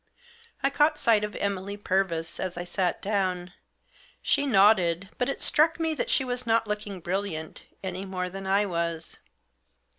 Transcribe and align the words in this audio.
I 0.63 0.71
caught 0.71 0.97
sight 0.97 1.23
of 1.23 1.35
Emily 1.35 1.77
Purvis 1.77 2.39
as 2.39 2.57
I 2.57 2.63
sat 2.63 3.03
down. 3.03 3.53
She 4.23 4.47
nodded; 4.47 5.09
but 5.19 5.29
it 5.29 5.39
struck 5.41 5.79
me 5.79 5.93
that 5.93 6.09
she 6.09 6.23
was 6.25 6.47
not 6.47 6.65
looking 6.65 7.01
brilliant, 7.01 7.67
any 7.83 8.03
more 8.05 8.27
than 8.27 8.47
I 8.47 8.65
was. 8.65 9.19